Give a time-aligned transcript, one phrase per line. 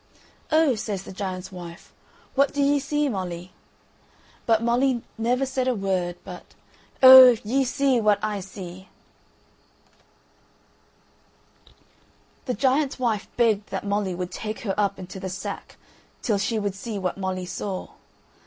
[0.51, 1.93] "Oh," says the giant's wife,
[2.33, 3.51] "what do ye see, Molly?"
[4.47, 6.55] But Molly never said a word but,
[7.03, 8.89] "Oh, if ye saw what I see!"
[12.45, 15.77] The giant's wife begged that Molly would take her up into the sack
[16.23, 17.89] till she would see what Molly saw.